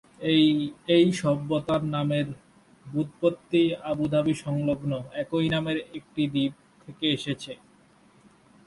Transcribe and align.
এই 0.95 1.07
সভ্যতার 1.21 1.81
নামের 1.95 2.27
ব্যুৎপত্তি 2.85 3.61
আবু 3.89 4.05
ধাবি 4.13 4.33
সংলগ্ন 4.45 4.91
একই 5.21 5.47
নামের 5.49 5.77
একটি 5.97 6.23
দ্বীপ 6.33 6.53
থেকে 6.83 7.05
এসেছে। 7.17 7.53